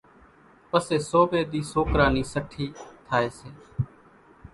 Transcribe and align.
پسيَ 0.69 0.97
سوميَ 1.09 1.41
ۮِي 1.51 1.61
سوڪرا 1.71 2.05
نِي 2.13 2.23
سٺِي 2.33 2.65
ٿائيَ 3.05 3.29
سي۔ 3.37 3.49